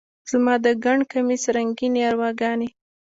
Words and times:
زما 0.31 0.53
د 0.63 0.67
ګنډ 0.83 1.01
کمیس 1.11 1.43
رنګینې 1.55 2.01
ارواګانې، 2.09 2.69